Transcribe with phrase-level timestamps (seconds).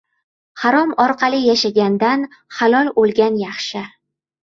[0.61, 2.27] •Harom orqali yashagandan
[2.61, 3.89] halol o‘lgan yaxshi.